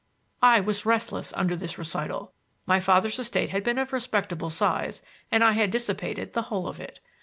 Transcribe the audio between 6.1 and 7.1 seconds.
the whole of it.